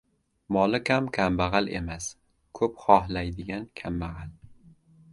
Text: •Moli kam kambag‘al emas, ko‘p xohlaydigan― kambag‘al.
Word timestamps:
•Moli 0.55 0.79
kam 0.89 1.05
kambag‘al 1.19 1.69
emas, 1.81 2.09
ko‘p 2.61 2.83
xohlaydigan― 2.87 3.71
kambag‘al. 3.83 4.37